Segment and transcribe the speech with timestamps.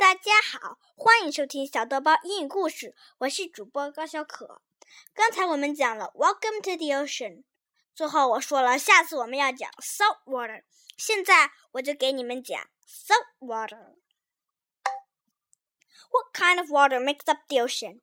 [0.00, 4.62] 大家好，欢迎收听小豆包英语故事，我是主播高小可。
[5.14, 7.44] 刚才我们讲了 Welcome to the ocean，
[7.94, 10.62] 最后我说了下次我们要讲 salt water，
[10.96, 18.00] 现在我就给你们讲 salt water。What kind of water makes up the ocean?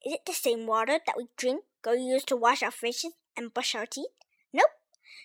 [0.00, 3.52] Is it the same water that we drink or use to wash our fishes and
[3.52, 4.12] brush our teeth?
[4.52, 4.70] Nope.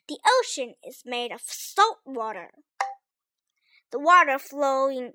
[0.08, 2.54] The ocean is made of salt water.
[3.92, 5.14] The water flowing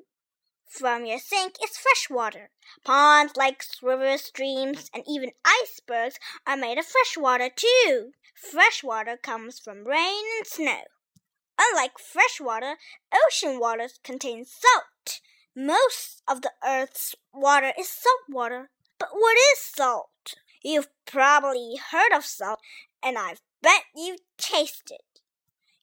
[0.68, 2.50] from your sink is fresh water.
[2.84, 8.12] Ponds, lakes, rivers, streams, and even icebergs are made of fresh water too.
[8.34, 10.82] Fresh water comes from rain and snow.
[11.60, 12.76] Unlike fresh water,
[13.12, 15.22] ocean water contains salt.
[15.56, 18.70] Most of the Earth's water is salt water.
[19.00, 20.36] But what is salt?
[20.64, 22.60] You've probably heard of salt,
[23.02, 25.02] and I bet you've tasted.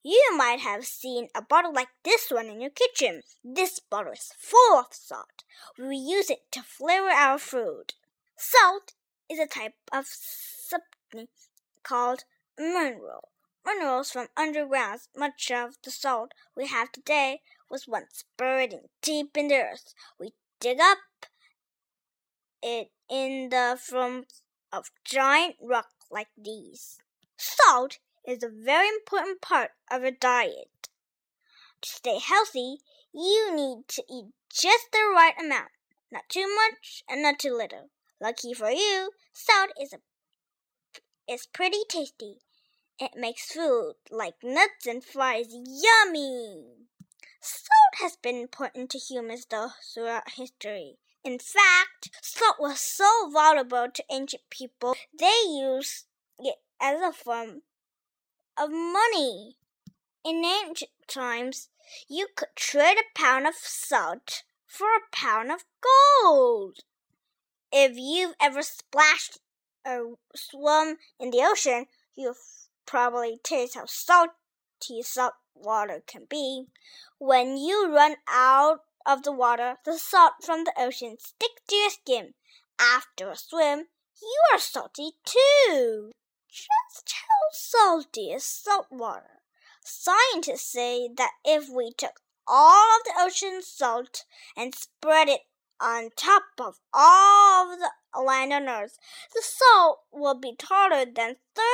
[0.06, 3.22] You might have seen a bottle like this one in your kitchen.
[3.42, 5.44] This bottle is full of salt.
[5.78, 7.94] We use it to flavor our food.
[8.36, 8.92] Salt
[9.30, 11.28] is a type of something
[11.82, 12.24] called
[12.58, 13.30] mineral.
[13.64, 15.00] Minerals from underground.
[15.16, 19.94] Much of the salt we have today was once buried deep in the earth.
[20.20, 20.98] We dig up
[22.62, 24.26] it in the form
[24.70, 26.98] of giant rock like these.
[27.38, 30.88] Salt is a very important part of your diet.
[31.82, 32.78] To stay healthy,
[33.12, 35.70] you need to eat just the right amount,
[36.10, 37.90] not too much and not too little.
[38.20, 39.98] Lucky for you, salt is a
[41.30, 42.38] is pretty tasty.
[42.98, 46.86] It makes food like nuts and fries yummy.
[47.40, 50.96] Salt has been important to humans though throughout history.
[51.24, 56.04] In fact, salt was so valuable to ancient people, they used
[56.38, 57.62] it as a form
[58.56, 59.56] of money.
[60.24, 61.68] In ancient times,
[62.08, 65.64] you could trade a pound of salt for a pound of
[66.22, 66.78] gold.
[67.70, 69.38] If you've ever splashed
[69.84, 72.38] or swum in the ocean, you've
[72.86, 76.66] probably tasted how salty salt water can be.
[77.18, 81.90] When you run out of the water, the salt from the ocean sticks to your
[81.90, 82.34] skin.
[82.78, 83.86] After a swim,
[84.20, 86.12] you are salty too.
[86.54, 89.40] Just how salty is salt water?
[89.82, 94.24] Scientists say that if we took all of the ocean salt
[94.56, 95.40] and spread it
[95.80, 99.00] on top of all of the land on earth,
[99.34, 101.64] the salt will be taller than 30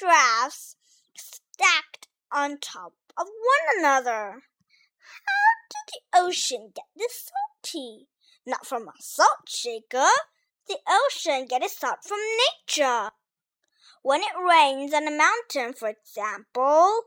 [0.00, 0.74] giraffes
[1.14, 4.42] stacked on top of one another.
[5.28, 7.30] How did the ocean get this
[7.62, 8.08] salty?
[8.44, 10.10] Not from a salt shaker.
[10.66, 12.18] The ocean gets its salt from
[12.66, 13.12] nature.
[14.04, 17.04] When it rains on a mountain, for example,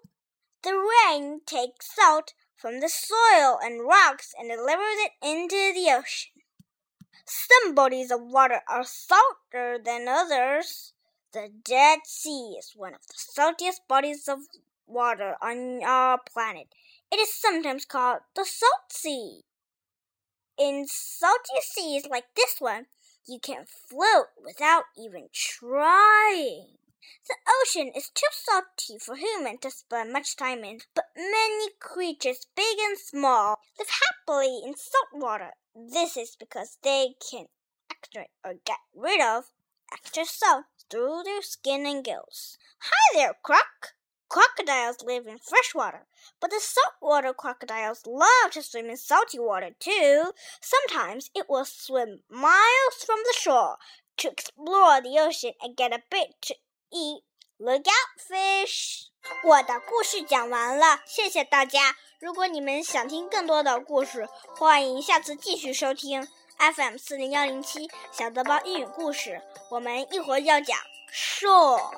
[0.63, 6.41] the rain takes salt from the soil and rocks and delivers it into the ocean.
[7.23, 10.93] Some bodies of water are salter than others.
[11.33, 14.39] The Dead Sea is one of the saltiest bodies of
[14.87, 16.73] water on our planet.
[17.11, 19.41] It is sometimes called the Salt Sea.
[20.57, 22.87] In salty seas like this one,
[23.27, 26.66] you can float without even trying.
[27.29, 32.47] The ocean is too salty for humans to spend much time in, but many creatures,
[32.55, 35.55] big and small, live happily in salt water.
[35.75, 37.47] This is because they can
[37.89, 39.51] extract or get rid of
[39.91, 42.57] extra salt through their skin and gills.
[42.79, 43.95] Hi there, Croc!
[44.29, 46.07] Crocodiles live in fresh water,
[46.39, 50.31] but the saltwater crocodiles love to swim in salty water too.
[50.61, 53.77] Sometimes it will swim miles from the shore
[54.15, 56.55] to explore the ocean and get a bit to
[56.89, 57.23] 一
[57.57, 59.07] Look out, fish!
[59.43, 61.95] 我的故事讲完了，谢谢大家。
[62.19, 64.27] 如果你们想听更多的故事，
[64.57, 66.27] 欢迎下次继续收听
[66.57, 69.41] FM 四零幺零七小德包英语故事。
[69.69, 70.77] 我们一会儿要讲
[71.11, 71.91] shore。